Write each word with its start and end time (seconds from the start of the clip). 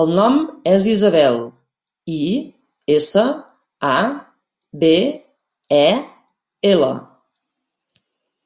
El 0.00 0.10
nom 0.16 0.34
és 0.72 0.84
Isabel: 0.90 1.38
i, 2.16 2.20
essa, 2.98 3.24
a, 3.90 3.96
be, 4.84 4.94
e, 5.82 5.84
ela. 6.74 6.94